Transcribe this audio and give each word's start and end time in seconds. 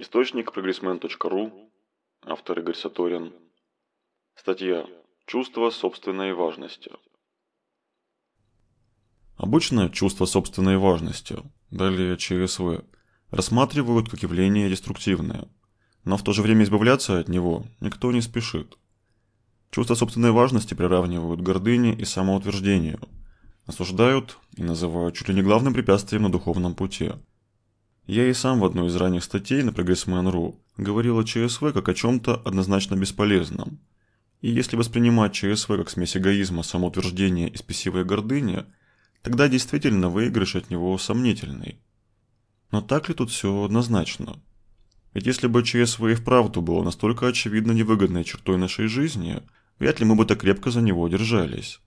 Источник 0.00 0.52
прогрессмен.ру. 0.52 1.72
Автор 2.24 2.60
Игорь 2.60 2.76
Саторин. 2.76 3.32
Статья 4.36 4.86
«Чувство 5.26 5.70
собственной 5.70 6.34
важности». 6.34 6.92
Обычно 9.36 9.90
чувство 9.90 10.24
собственной 10.26 10.76
важности, 10.76 11.38
далее 11.72 12.16
ЧСВ, 12.16 12.84
рассматривают 13.32 14.08
как 14.08 14.22
явление 14.22 14.70
деструктивное, 14.70 15.48
но 16.04 16.16
в 16.16 16.22
то 16.22 16.32
же 16.32 16.42
время 16.42 16.62
избавляться 16.62 17.18
от 17.18 17.28
него 17.28 17.66
никто 17.80 18.12
не 18.12 18.20
спешит. 18.20 18.78
Чувство 19.72 19.96
собственной 19.96 20.30
важности 20.30 20.74
приравнивают 20.74 21.40
к 21.40 21.42
гордыне 21.42 21.92
и 21.92 22.04
самоутверждению, 22.04 23.00
осуждают 23.66 24.38
и 24.56 24.62
называют 24.62 25.16
чуть 25.16 25.28
ли 25.28 25.34
не 25.34 25.42
главным 25.42 25.74
препятствием 25.74 26.22
на 26.22 26.30
духовном 26.30 26.76
пути. 26.76 27.10
Я 28.08 28.26
и 28.26 28.32
сам 28.32 28.60
в 28.60 28.64
одной 28.64 28.88
из 28.88 28.96
ранних 28.96 29.22
статей 29.22 29.62
на 29.62 29.68
Progressman.ru 29.68 30.56
говорил 30.78 31.18
о 31.18 31.24
ЧСВ 31.24 31.74
как 31.74 31.90
о 31.90 31.94
чем-то 31.94 32.36
однозначно 32.36 32.94
бесполезном. 32.94 33.80
И 34.40 34.50
если 34.50 34.76
воспринимать 34.76 35.34
ЧСВ 35.34 35.66
как 35.76 35.90
смесь 35.90 36.16
эгоизма, 36.16 36.62
самоутверждения 36.62 37.48
и 37.48 37.56
спесивой 37.58 38.06
гордыни, 38.06 38.64
тогда 39.20 39.46
действительно 39.46 40.08
выигрыш 40.08 40.56
от 40.56 40.70
него 40.70 40.96
сомнительный. 40.96 41.82
Но 42.70 42.80
так 42.80 43.10
ли 43.10 43.14
тут 43.14 43.30
все 43.30 43.62
однозначно? 43.62 44.40
Ведь 45.12 45.26
если 45.26 45.46
бы 45.46 45.62
ЧСВ 45.62 46.02
и 46.04 46.14
вправду 46.14 46.62
было 46.62 46.82
настолько 46.82 47.28
очевидно 47.28 47.72
невыгодной 47.72 48.24
чертой 48.24 48.56
нашей 48.56 48.86
жизни, 48.86 49.42
вряд 49.78 50.00
ли 50.00 50.06
мы 50.06 50.14
бы 50.14 50.24
так 50.24 50.40
крепко 50.40 50.70
за 50.70 50.80
него 50.80 51.06
держались. 51.08 51.82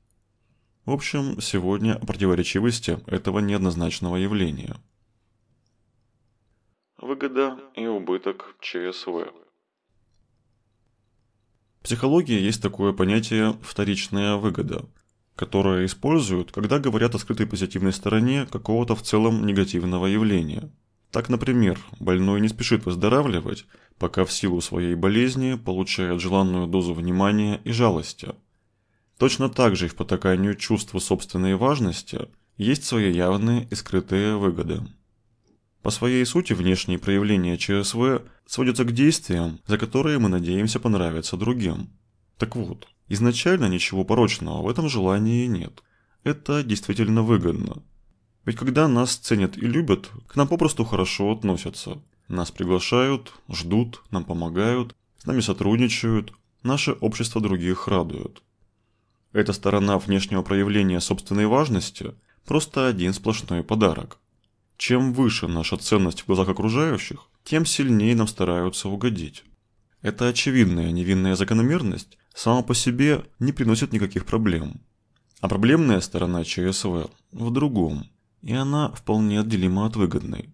В 0.85 0.91
общем, 0.91 1.41
сегодня 1.41 1.95
о 1.95 2.05
противоречивости 2.05 2.99
этого 3.07 3.40
неоднозначного 3.40 4.17
явления. 4.17 4.76
Выгода 7.02 7.60
и 7.76 7.86
убыток 7.88 8.55
ЧСВ. 8.62 9.34
В 11.80 11.84
психологии 11.84 12.40
есть 12.40 12.62
такое 12.62 12.93
понятие 12.93 13.58
«вторичная 13.63 14.35
выгода», 14.35 14.85
которое 15.35 15.85
используют, 15.85 16.52
когда 16.52 16.80
говорят 16.80 17.16
о 17.16 17.20
скрытой 17.20 17.48
позитивной 17.48 17.91
стороне 17.91 18.48
какого-то 18.52 18.96
в 18.96 19.02
целом 19.02 19.46
негативного 19.46 20.05
явления. 20.05 20.71
Так, 21.12 21.27
например, 21.30 21.80
больной 21.99 22.40
не 22.40 22.48
спешит 22.48 22.85
выздоравливать, 22.85 23.65
пока 23.98 24.24
в 24.24 24.32
силу 24.32 24.62
своей 24.62 24.96
болезни 24.96 25.55
получает 25.55 26.21
желанную 26.21 26.68
дозу 26.68 26.93
внимания 26.93 27.60
и 27.63 27.71
жалости– 27.71 28.36
Точно 29.21 29.49
так 29.49 29.76
же 29.76 29.86
и 29.86 29.88
в 29.88 29.96
потаканию 29.96 30.55
чувства 30.55 30.98
собственной 30.98 31.54
важности 31.54 32.27
есть 32.58 32.84
свои 32.86 33.13
явные 33.13 33.68
и 33.70 33.76
скрытые 33.76 34.36
выгоды. 34.36 34.82
По 35.82 35.90
своей 35.90 36.26
сути 36.26 36.54
внешние 36.54 36.99
проявления 36.99 37.57
ЧСВ 37.57 38.21
сводятся 38.46 38.84
к 38.84 38.91
действиям, 38.91 39.60
за 39.65 39.77
которые 39.77 40.20
мы 40.20 40.29
надеемся 40.29 40.79
понравиться 40.79 41.37
другим. 41.37 41.90
Так 42.37 42.55
вот, 42.55 42.87
изначально 43.07 43.65
ничего 43.65 44.04
порочного 44.04 44.62
в 44.62 44.70
этом 44.70 44.90
желании 44.90 45.48
нет. 45.48 45.82
Это 46.24 46.63
действительно 46.63 47.24
выгодно. 47.24 47.82
Ведь 48.46 48.57
когда 48.57 48.87
нас 48.87 49.15
ценят 49.15 49.57
и 49.57 49.62
любят, 49.62 50.09
к 50.27 50.35
нам 50.35 50.48
попросту 50.48 50.85
хорошо 50.85 51.32
относятся. 51.32 52.02
Нас 52.27 52.52
приглашают, 52.52 53.34
ждут, 53.49 54.04
нам 54.12 54.24
помогают, 54.24 54.96
с 55.18 55.26
нами 55.26 55.41
сотрудничают, 55.41 56.34
наше 56.63 56.93
общество 56.93 57.41
других 57.41 57.87
радует. 57.87 58.41
Эта 59.34 59.54
сторона 59.54 59.98
внешнего 59.98 60.41
проявления 60.43 60.99
собственной 60.99 61.48
важности– 61.48 62.13
просто 62.46 62.87
один 62.87 63.13
сплошной 63.13 63.63
подарок. 63.63 64.18
Чем 64.81 65.13
выше 65.13 65.47
наша 65.47 65.78
ценность 65.78 66.22
в 66.22 66.25
глазах 66.25 66.50
окружающих, 66.50 67.28
тем 67.44 67.68
сильнее 67.68 68.16
нам 68.16 68.28
стараются 68.28 68.90
угодить. 68.90 69.44
Эта 70.01 70.28
очевидная 70.28 70.91
невинная 70.91 71.35
закономерность 71.35 72.18
сама 72.34 72.63
по 72.63 72.74
себе 72.74 73.24
не 73.38 73.52
приносит 73.52 73.94
никаких 73.94 74.25
проблем. 74.25 74.81
А 75.40 75.47
проблемная 75.47 76.00
сторона 76.00 76.44
ЧСВ 76.44 77.12
в 77.31 77.52
другом, 77.52 78.09
и 78.42 78.53
она 78.53 78.90
вполне 78.90 79.42
отделима 79.42 79.86
от 79.86 79.97
выгодной. 79.97 80.50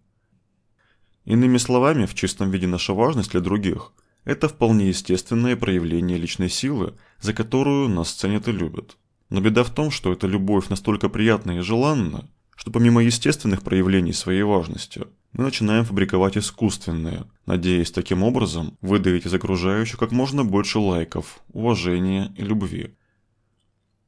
Иными 1.23 1.57
словами, 1.57 2.05
в 2.05 2.13
чистом 2.13 2.51
виде 2.51 2.67
наша 2.67 2.93
важность 2.93 3.31
для 3.31 3.39
других– 3.39 3.93
это 4.25 4.49
вполне 4.49 4.89
естественное 4.89 5.55
проявление 5.55 6.17
личной 6.17 6.49
силы, 6.49 6.97
за 7.21 7.33
которую 7.33 7.87
нас 7.87 8.11
ценят 8.11 8.49
и 8.49 8.51
любят. 8.51 8.97
Но 9.29 9.39
беда 9.39 9.63
в 9.63 9.73
том, 9.73 9.89
что 9.89 10.11
эта 10.11 10.27
любовь 10.27 10.67
настолько 10.67 11.07
приятна 11.07 11.59
и 11.59 11.61
желанна, 11.61 12.29
что 12.57 12.71
помимо 12.71 13.03
естественных 13.03 13.61
проявлений 13.61 14.13
своей 14.13 14.41
важности, 14.41 15.05
мы 15.31 15.43
начинаем 15.43 15.85
фабриковать 15.85 16.37
искусственные, 16.37 17.25
надеясь 17.45 17.91
таким 17.91 18.23
образом 18.23 18.75
выдавить 18.81 19.27
из 19.27 19.33
окружающих 19.33 19.99
как 19.99 20.11
можно 20.11 20.43
больше 20.43 20.79
лайков, 20.79 21.39
уважения 21.53 22.33
и 22.35 22.41
любви. 22.41 22.95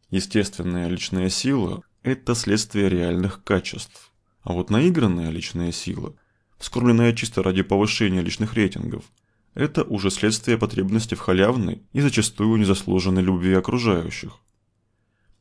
Естественная 0.10 0.88
личная 0.88 1.30
сила– 1.30 1.84
это 2.04 2.34
следствие 2.34 2.90
реальных 2.90 3.44
качеств, 3.44 4.12
а 4.42 4.54
вот 4.54 4.72
наигранная 4.72 5.30
личная 5.30 5.72
сила, 5.72 6.16
вскормленная 6.58 7.14
чисто 7.14 7.44
ради 7.44 7.62
повышения 7.62 8.22
личных 8.22 8.56
рейтингов– 8.56 9.04
это 9.54 9.84
уже 9.84 10.10
следствие 10.10 10.58
потребности 10.58 11.14
в 11.14 11.20
халявной 11.20 11.84
и 11.94 12.02
зачастую 12.02 12.60
незаслуженной 12.60 13.22
любви 13.22 13.54
окружающих. 13.54 14.40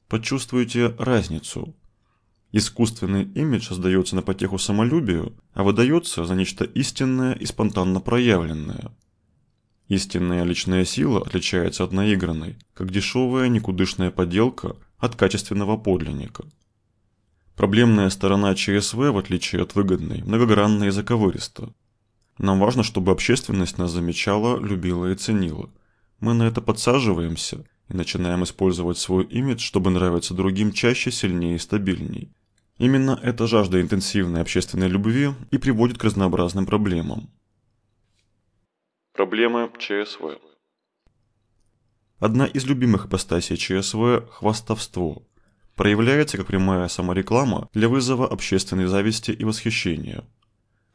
Почувствуйте 0.08 0.94
разницу. 0.98 1.74
Искусственный 2.50 3.24
имидж 3.24 3.66
создается 3.68 4.16
на 4.16 4.22
потеху 4.22 4.58
самолюбию, 4.58 5.34
а 5.52 5.62
выдается 5.62 6.24
за 6.24 6.34
нечто 6.34 6.64
истинное 6.64 7.34
и 7.34 7.44
спонтанно 7.44 8.00
проявленное. 8.00 8.90
Истинная 9.88 10.44
личная 10.44 10.84
сила 10.86 11.20
отличается 11.20 11.84
от 11.84 11.92
наигранной, 11.92 12.56
как 12.72 12.90
дешевая 12.90 13.48
никудышная 13.48 14.10
подделка 14.10 14.76
от 14.96 15.14
качественного 15.14 15.76
подлинника. 15.76 16.44
Проблемная 17.54 18.08
сторона 18.08 18.54
ЧСВ, 18.54 18.96
в 18.96 19.18
отличие 19.18 19.62
от 19.62 19.74
выгодной, 19.74 20.22
многогранна 20.22 20.84
и 20.84 20.90
заковыриста. 20.90 21.74
Нам 22.38 22.60
важно, 22.60 22.82
чтобы 22.82 23.12
общественность 23.12 23.78
нас 23.78 23.90
замечала, 23.90 24.58
любила 24.58 25.10
и 25.10 25.16
ценила. 25.16 25.68
Мы 26.20 26.34
на 26.34 26.44
это 26.44 26.62
подсаживаемся 26.62 27.64
и 27.88 27.96
начинаем 27.96 28.44
использовать 28.44 28.98
свой 28.98 29.24
имидж, 29.24 29.60
чтобы 29.60 29.90
нравиться 29.90 30.34
другим 30.34 30.72
чаще, 30.72 31.10
сильнее 31.10 31.56
и 31.56 31.58
стабильней. 31.58 32.30
Именно 32.78 33.18
эта 33.22 33.46
жажда 33.46 33.80
интенсивной 33.80 34.40
общественной 34.40 34.88
любви 34.88 35.30
и 35.50 35.58
приводит 35.58 35.98
к 35.98 36.04
разнообразным 36.04 36.66
проблемам. 36.66 37.30
Проблемы 39.12 39.70
ЧСВ 39.78 40.38
Одна 42.18 42.46
из 42.46 42.66
любимых 42.66 43.06
ипостасей 43.06 43.56
ЧСВ– 43.56 44.28
хвастовство. 44.30 45.22
Проявляется 45.74 46.36
как 46.36 46.46
прямая 46.46 46.88
самореклама 46.88 47.68
для 47.72 47.88
вызова 47.88 48.28
общественной 48.28 48.86
зависти 48.86 49.30
и 49.30 49.44
восхищения– 49.44 50.24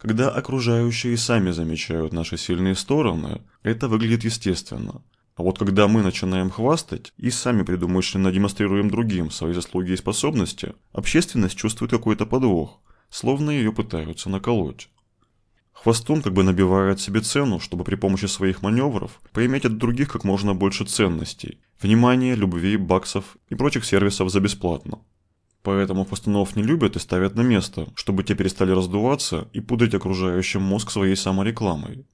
когда 0.03 0.29
окружающие 0.29 1.15
сами 1.15 1.51
замечают 1.51 2.11
наши 2.11 2.35
сильные 2.35 2.75
стороны, 2.75 3.41
это 3.63 3.87
выглядит 3.87 4.25
естественно. 4.25 5.01
А 5.35 5.41
вот 5.41 5.57
когда 5.57 5.88
мы 5.88 6.03
начинаем 6.03 6.51
хвастать 6.51 7.11
и 7.17 7.31
сами 7.31 7.63
предумышленно 7.63 8.31
демонстрируем 8.31 8.89
другим 8.89 9.31
свои 9.31 9.53
заслуги 9.53 9.91
и 9.91 9.97
способности, 9.97 10.73
общественность 10.91 11.57
чувствует 11.57 11.91
какой-то 11.91 12.27
подвох, 12.27 12.81
словно 13.09 13.49
ее 13.49 13.73
пытаются 13.73 14.29
наколоть. 14.29 14.89
Хвостун 15.71 16.21
как 16.21 16.33
бы 16.33 16.44
набивает 16.44 17.01
себе 17.01 17.21
цену, 17.21 17.59
чтобы 17.59 17.83
при 17.83 17.95
помощи 17.95 18.27
своих 18.27 18.61
маневров 18.61 19.19
поиметь 19.31 19.66
от 19.66 19.77
других 19.77 20.11
как 20.11 20.23
можно 20.23 20.53
больше 20.53 20.85
ценностей, 20.85 21.59
внимания, 21.81 22.35
любви, 22.35 22.77
баксов 22.77 23.38
и 23.50 23.55
прочих 23.55 23.85
сервисов 23.85 24.29
за 24.29 24.39
бесплатно. 24.39 25.00
Поэтому 25.63 26.05
постанов 26.05 26.55
не 26.55 26.61
любят 26.61 26.95
и 26.95 27.00
ставят 27.00 27.35
на 27.35 27.41
место, 27.41 27.88
чтобы 27.95 28.23
те 28.23 28.35
перестали 28.35 28.71
раздуваться 28.71 29.47
и 29.51 29.61
пудрить 29.61 29.95
окружающим 29.95 30.61
мозг 30.61 30.91
своей 30.91 31.15
саморекламой. 31.15 32.05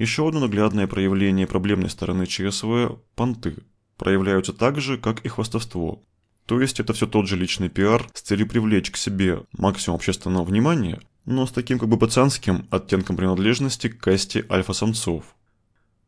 Еще 0.00 0.26
одно 0.26 0.40
наглядное 0.40 0.86
проявление 0.86 1.46
проблемной 1.46 1.90
стороны 1.90 2.26
ЧСВ– 2.26 2.98
понты. 3.16 3.56
Проявляются 3.98 4.54
так 4.54 4.80
же, 4.80 4.96
как 4.96 5.20
и 5.26 5.28
хвастовство. 5.28 6.02
То 6.46 6.58
есть 6.58 6.80
это 6.80 6.94
все 6.94 7.06
тот 7.06 7.28
же 7.28 7.36
личный 7.36 7.68
пиар 7.68 8.08
с 8.14 8.22
целью 8.22 8.48
привлечь 8.48 8.90
к 8.90 8.96
себе 8.96 9.42
максимум 9.52 9.96
общественного 9.96 10.44
внимания, 10.44 11.02
но 11.26 11.46
с 11.46 11.52
таким 11.52 11.78
как 11.78 11.90
бы 11.90 11.98
пацанским 11.98 12.66
оттенком 12.70 13.14
принадлежности 13.14 13.90
к 13.90 14.00
касте 14.00 14.46
альфа-самцов. 14.48 15.36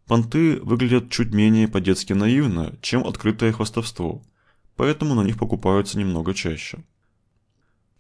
Понты 0.06 0.58
выглядят 0.62 1.10
чуть 1.10 1.34
менее 1.34 1.68
по-детски 1.68 2.14
наивно, 2.14 2.74
чем 2.80 3.06
открытое 3.06 3.52
хвастовство– 3.52 4.22
поэтому 4.76 5.14
на 5.14 5.22
них 5.22 5.38
покупаются 5.38 5.98
немного 5.98 6.34
чаще. 6.34 6.82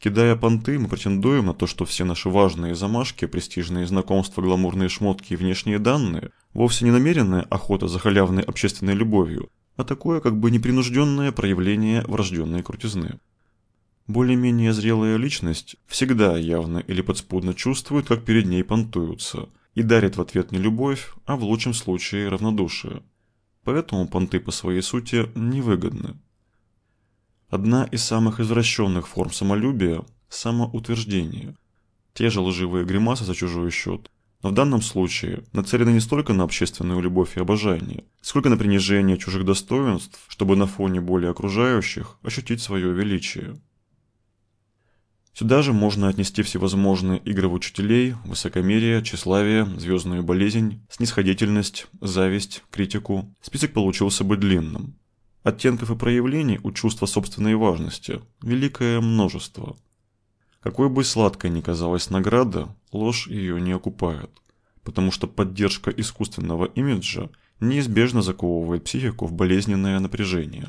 Кидая 0.02 0.34
понты, 0.34 0.80
мы 0.80 0.88
претендуем 0.88 1.46
на 1.46 1.54
то, 1.54 1.68
что 1.68 1.84
все 1.84 2.04
наши 2.04 2.28
важные 2.28 2.74
замашки, 2.74 3.26
престижные 3.26 3.86
знакомства, 3.86 4.42
гламурные 4.42 4.88
шмотки 4.88 5.32
и 5.32 5.36
внешние 5.36 5.78
данные 5.78 6.32
вовсе 6.54 6.84
не 6.84 6.90
намеренная 6.90 7.42
охота 7.42 7.86
за 7.86 8.00
халявной 8.00 8.42
общественной 8.42 8.94
любовью, 8.94 9.48
а 9.76 9.84
такое 9.84 10.20
как 10.20 10.36
бы 10.36 10.50
непринужденное 10.50 11.30
проявление 11.30 12.02
врожденной 12.02 12.64
крутизны. 12.64 13.20
Более-менее 14.08 14.72
зрелая 14.72 15.16
личность 15.18 15.76
всегда 15.86 16.36
явно 16.36 16.78
или 16.78 17.00
подспудно 17.00 17.54
чувствует, 17.54 18.08
как 18.08 18.24
перед 18.24 18.46
ней 18.46 18.64
понтуются, 18.64 19.50
и 19.76 19.84
дарит 19.84 20.16
в 20.16 20.20
ответ 20.20 20.50
не 20.50 20.58
любовь, 20.58 21.12
а 21.26 21.36
в 21.36 21.44
лучшем 21.44 21.74
случае 21.74 22.28
равнодушие. 22.28 23.04
Поэтому 23.62 24.08
понты 24.08 24.40
по 24.40 24.50
своей 24.50 24.82
сути 24.82 25.28
невыгодны. 25.36 26.16
Одна 27.52 27.84
из 27.84 28.02
самых 28.02 28.40
извращенных 28.40 29.06
форм 29.06 29.30
самолюбия– 29.30 30.02
самоутверждение. 30.30 31.54
Те 32.14 32.30
же 32.30 32.40
лживые 32.40 32.86
гримасы 32.86 33.24
за 33.26 33.34
чужой 33.34 33.70
счет, 33.70 34.10
но 34.42 34.48
в 34.48 34.54
данном 34.54 34.80
случае 34.80 35.44
нацелены 35.52 35.90
не 35.90 36.00
столько 36.00 36.32
на 36.32 36.44
общественную 36.44 37.02
любовь 37.02 37.36
и 37.36 37.40
обожание, 37.40 38.04
сколько 38.22 38.48
на 38.48 38.56
принижение 38.56 39.18
чужих 39.18 39.44
достоинств, 39.44 40.18
чтобы 40.28 40.56
на 40.56 40.66
фоне 40.66 41.02
боли 41.02 41.26
окружающих 41.26 42.16
ощутить 42.22 42.62
свое 42.62 42.90
величие. 42.90 43.60
Сюда 45.34 45.60
же 45.60 45.74
можно 45.74 46.08
отнести 46.08 46.40
всевозможные 46.40 47.18
игры 47.18 47.48
в 47.48 47.52
учителей, 47.52 48.14
высокомерие, 48.24 49.02
тщеславие, 49.02 49.66
звездную 49.78 50.22
болезнь, 50.22 50.80
снисходительность, 50.88 51.86
зависть, 52.00 52.62
критику. 52.70 53.30
Список 53.42 53.74
получился 53.74 54.24
бы 54.24 54.38
длинным. 54.38 54.96
Оттенков 55.42 55.90
и 55.90 55.96
проявлений 55.96 56.60
у 56.62 56.72
чувства 56.72 57.06
собственной 57.06 57.56
важности 57.56 58.20
великое 58.42 59.00
множество. 59.00 59.76
Какой 60.60 60.88
бы 60.88 61.02
сладкой 61.02 61.50
ни 61.50 61.60
казалась 61.60 62.10
награда, 62.10 62.74
ложь 62.92 63.26
ее 63.26 63.60
не 63.60 63.72
окупает, 63.72 64.30
потому 64.84 65.10
что 65.10 65.26
поддержка 65.26 65.90
искусственного 65.90 66.66
имиджа 66.66 67.30
неизбежно 67.58 68.22
заковывает 68.22 68.84
психику 68.84 69.26
в 69.26 69.32
болезненное 69.32 69.98
напряжение. 69.98 70.68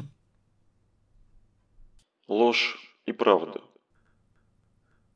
Ложь 2.27 2.77
и 3.05 3.11
правда– 3.11 3.61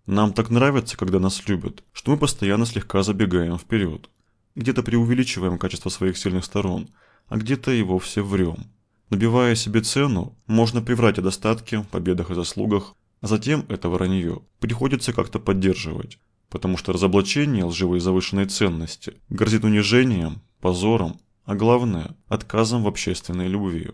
нам 0.07 0.31
так 0.31 0.49
нравится, 0.49 0.95
когда 0.95 1.19
нас 1.19 1.45
любят, 1.49 1.83
что 1.91 2.11
мы 2.11 2.17
постоянно 2.17 2.65
слегка 2.65 3.03
забегаем 3.03 3.57
вперед. 3.57 4.09
Где-то 4.55 4.81
преувеличиваем 4.81 5.59
качество 5.59 5.89
своих 5.89 6.17
сильных 6.17 6.45
сторон, 6.45 6.87
а 7.27 7.35
где-то 7.35 7.71
и 7.71 7.83
вовсе 7.83 8.21
врем. 8.21 8.71
Набивая 9.09 9.55
себе 9.55 9.81
цену, 9.81 10.35
можно 10.47 10.81
приврать 10.81 11.17
о 11.19 11.21
достатке, 11.21 11.85
победах 11.91 12.31
и 12.31 12.35
заслугах, 12.35 12.95
а 13.21 13.27
затем 13.27 13.65
это 13.69 13.89
вранье 13.89 14.41
приходится 14.59 15.13
как-то 15.13 15.39
поддерживать, 15.39 16.19
потому 16.49 16.77
что 16.77 16.93
разоблачение 16.93 17.63
лживой 17.63 17.99
завышенной 17.99 18.45
ценности 18.45 19.13
грозит 19.29 19.63
унижением, 19.63 20.41
позором, 20.59 21.19
а 21.45 21.55
главное– 21.55 22.15
отказом 22.27 22.83
в 22.83 22.87
общественной 22.87 23.47
любви. 23.47 23.91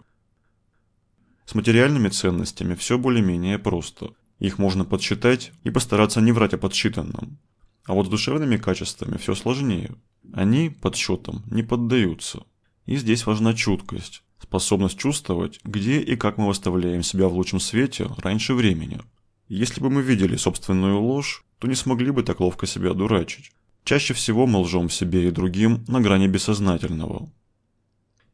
С 1.45 1.56
материальными 1.56 2.09
ценностями 2.09 2.74
все 2.75 2.98
более-менее 2.98 3.59
просто– 3.59 4.12
их 4.39 4.57
можно 4.57 4.83
подсчитать 4.83 5.51
и 5.63 5.69
постараться 5.69 6.21
не 6.21 6.31
врать 6.31 6.54
о 6.54 6.57
подсчитанном. 6.57 7.38
А 7.86 7.94
вот 7.94 8.07
с 8.07 8.09
душевными 8.09 8.57
качествами 8.57 9.18
все 9.18 9.36
сложнее. 9.36 9.95
Они 10.33 10.69
подсчетам 10.69 11.44
не 11.50 11.63
поддаются. 11.63 12.44
И 12.86 12.98
здесь 12.98 13.25
важна 13.25 13.54
чуткость, 13.54 14.23
способность 14.54 15.00
чувствовать, 15.00 15.60
где 15.64 16.00
и 16.00 16.16
как 16.16 16.38
мы 16.38 16.46
выставляем 16.46 17.02
себя 17.02 17.28
в 17.28 17.34
лучшем 17.34 17.60
свете 17.60 18.08
раньше 18.18 18.54
времени. 18.54 19.00
Если 19.48 19.82
бы 19.82 19.90
мы 19.90 20.04
видели 20.04 20.36
собственную 20.36 21.02
ложь, 21.02 21.44
то 21.58 21.68
не 21.68 21.74
смогли 21.74 22.12
бы 22.12 22.22
так 22.22 22.40
ловко 22.40 22.68
себя 22.68 22.94
дурачить. 22.94 23.52
Чаще 23.84 24.14
всего 24.14 24.46
мы 24.46 24.60
лжем 24.60 24.92
себе 24.92 25.28
и 25.28 25.32
другим 25.32 25.84
на 25.88 26.02
грани 26.02 26.28
бессознательного. 26.28 27.32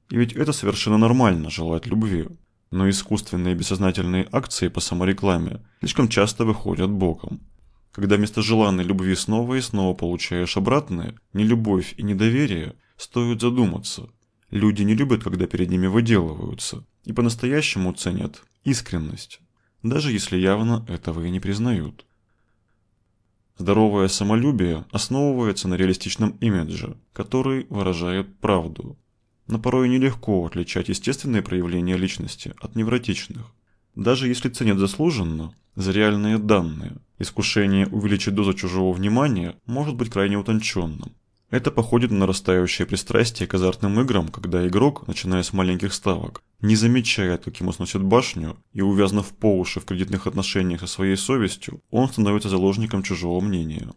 И 0.10 0.18
ведь 0.18 0.34
это 0.34 0.52
совершенно 0.52 0.98
нормально 0.98 1.50
желать 1.50 1.88
любви 1.88 2.28
но 2.72 2.88
искусственные 2.88 3.56
бессознательные 3.56 4.28
акции 4.32 4.68
по 4.68 4.80
саморекламе 4.80 5.62
слишком 5.80 6.08
часто 6.08 6.46
выходят 6.46 6.92
боком. 6.92 7.40
Когда 7.92 8.16
вместо 8.16 8.42
желанной 8.42 8.84
любви 8.84 9.16
снова 9.16 9.56
и 9.56 9.62
снова 9.62 9.96
получаешь 9.96 10.56
обратное, 10.58 11.16
нелюбовь 11.34 11.96
и 11.98 12.04
недоверие, 12.04 12.76
стоит 12.98 13.42
задуматься. 13.42 14.10
Люди 14.52 14.82
не 14.82 14.96
любят, 14.96 15.24
когда 15.24 15.46
перед 15.46 15.70
ними 15.70 15.88
выделываются, 15.88 16.84
и 17.06 17.14
по-настоящему 17.14 17.94
ценят 17.94 18.42
искренность, 18.64 19.42
даже 19.84 20.12
если 20.12 20.38
явно 20.38 20.86
этого 20.88 21.24
и 21.24 21.30
не 21.30 21.40
признают. 21.40 22.06
Здоровое 23.58 24.08
самолюбие 24.08 24.86
основывается 24.92 25.68
на 25.68 25.76
реалистичном 25.76 26.32
имидже, 26.40 26.98
который 27.14 27.68
выражает 27.70 28.38
правду, 28.38 28.98
но 29.48 29.60
порой 29.60 29.90
нелегко 29.90 30.46
отличать 30.46 30.90
естественные 30.90 31.42
проявления 31.42 31.98
личности 31.98 32.54
от 32.60 32.76
невротичных. 32.76 33.46
Даже 33.96 34.28
если 34.28 34.50
ценят 34.50 34.78
заслуженно, 34.78 35.54
за 35.76 35.92
реальные 35.92 36.40
данные, 36.40 36.98
искушение 37.20 37.88
увеличить 37.88 38.34
дозу 38.34 38.54
чужого 38.54 38.94
внимания 38.94 39.56
может 39.66 39.96
быть 39.96 40.10
крайне 40.10 40.38
утонченным. 40.38 41.14
Это 41.50 41.72
походит 41.72 42.12
на 42.12 42.20
нарастающее 42.20 42.86
пристрастие 42.86 43.48
к 43.48 43.54
азартным 43.56 44.00
играм, 44.02 44.28
когда 44.28 44.68
игрок, 44.68 45.08
начиная 45.08 45.42
с 45.42 45.52
маленьких 45.52 45.94
ставок, 45.94 46.44
не 46.62 46.76
замечает, 46.76 47.46
как 47.46 47.60
ему 47.60 47.72
сносит 47.72 48.04
башню, 48.04 48.58
и 48.72 48.82
увязнув 48.82 49.30
по 49.30 49.58
уши 49.58 49.80
в 49.80 49.86
кредитных 49.86 50.28
отношениях 50.28 50.82
со 50.82 50.88
своей 50.88 51.18
совестью, 51.18 51.82
он 51.90 52.08
становится 52.08 52.50
заложником 52.50 53.02
чужого 53.02 53.42
мнения. 53.42 53.92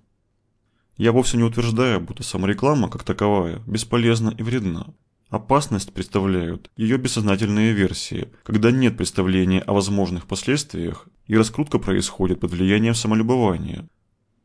Я 0.97 1.13
вовсе 1.13 1.37
не 1.37 1.43
утверждаю, 1.43 2.01
будто 2.01 2.23
самореклама, 2.23 2.89
как 2.89 3.05
таковая, 3.05 3.63
бесполезна 3.67 4.35
и 4.39 4.43
вредна. 4.43 4.95
Опасность 5.29 5.93
представляют 5.93 6.71
ее 6.77 6.97
бессознательные 6.97 7.73
версии, 7.73 8.33
когда 8.45 8.71
нет 8.71 8.97
представления 8.97 9.61
о 9.61 9.75
возможных 9.75 10.27
последствиях 10.27 11.07
и 11.27 11.37
раскрутка 11.37 11.79
происходит 11.79 12.41
под 12.41 12.51
влиянием 12.51 12.95
самолюбования. 12.95 13.89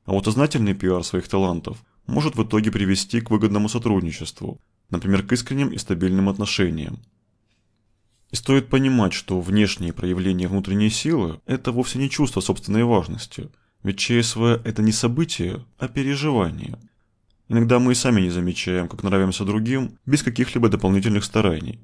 А 0.06 0.12
вот 0.12 0.26
сознательный 0.26 0.74
пиар 0.74 1.04
своих 1.04 1.28
талантов 1.28 1.78
может 2.08 2.36
в 2.36 2.44
итоге 2.44 2.72
привести 2.72 3.22
к 3.22 3.30
выгодному 3.30 3.70
сотрудничеству, 3.70 4.60
например, 4.90 5.24
к 5.24 5.34
искренним 5.34 5.70
и 5.70 5.78
стабильным 5.78 6.30
отношениям. 6.30 7.00
И 8.32 8.36
стоит 8.36 8.68
понимать, 8.68 9.14
что 9.14 9.40
внешние 9.40 9.94
проявления 9.94 10.48
внутренней 10.48 10.90
силы– 10.90 11.40
это 11.46 11.72
вовсе 11.72 12.00
не 12.00 12.10
чувство 12.10 12.42
собственной 12.42 12.84
важности, 12.84 13.50
ведь 13.84 14.00
ЧСВ– 14.00 14.42
это 14.66 14.82
не 14.82 14.92
событие, 14.92 15.64
а 15.78 15.88
переживание– 15.88 16.80
Иногда 17.50 17.80
мы 17.80 17.94
и 17.94 17.96
сами 17.96 18.22
не 18.22 18.30
замечаем, 18.30 18.90
как 18.90 19.04
нравимся 19.04 19.46
другим, 19.46 19.98
без 20.06 20.22
каких-либо 20.22 20.68
дополнительных 20.68 21.24
стараний. 21.24 21.80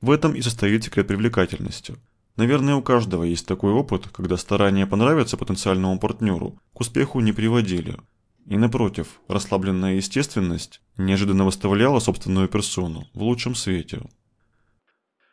В 0.00 0.10
этом 0.10 0.34
и 0.34 0.42
состоит 0.42 0.84
секрет 0.84 1.06
привлекательности. 1.06 1.94
Наверное, 2.36 2.74
у 2.74 2.82
каждого 2.82 3.22
есть 3.22 3.46
такой 3.46 3.72
опыт, 3.72 4.08
когда 4.08 4.36
старания 4.36 4.86
понравиться 4.86 5.36
потенциальному 5.36 6.00
партнеру 6.00 6.58
к 6.72 6.80
успеху 6.80 7.20
не 7.20 7.32
приводили. 7.32 7.96
И 8.46 8.56
напротив, 8.56 9.20
расслабленная 9.28 9.94
естественность 9.94 10.80
неожиданно 10.98 11.44
выставляла 11.44 11.98
собственную 11.98 12.48
персону 12.48 13.08
в 13.14 13.22
лучшем 13.22 13.54
свете. 13.54 14.02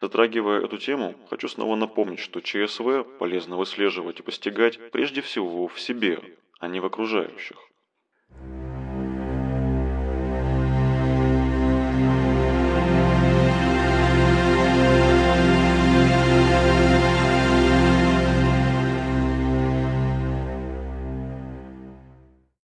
Затрагивая 0.01 0.62
эту 0.62 0.77
тему, 0.77 1.15
хочу 1.30 1.48
снова 1.48 1.75
напомнить, 1.75 2.20
что 2.20 2.41
ЧСВ 2.41 3.06
полезно 3.20 3.58
выслеживать 3.58 4.20
и 4.20 4.24
постигать 4.24 4.80
прежде 4.91 5.22
всего 5.22 5.68
в 5.68 5.80
себе, 5.80 6.20
а 6.60 6.68
не 6.68 6.80
в 6.80 6.86
окружающих. 6.86 7.58